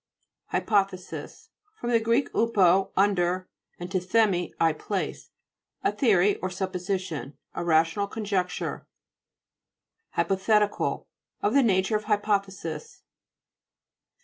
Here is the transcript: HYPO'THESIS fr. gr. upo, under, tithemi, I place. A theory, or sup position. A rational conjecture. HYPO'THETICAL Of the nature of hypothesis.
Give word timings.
HYPO'THESIS 0.51 1.49
fr. 1.75 1.97
gr. 1.99 2.15
upo, 2.33 2.91
under, 2.97 3.47
tithemi, 3.79 4.51
I 4.59 4.73
place. 4.73 5.29
A 5.83 5.91
theory, 5.91 6.37
or 6.37 6.49
sup 6.49 6.71
position. 6.71 7.37
A 7.53 7.63
rational 7.63 8.07
conjecture. 8.07 8.87
HYPO'THETICAL 10.17 11.07
Of 11.43 11.53
the 11.53 11.61
nature 11.61 11.97
of 11.97 12.05
hypothesis. 12.05 13.03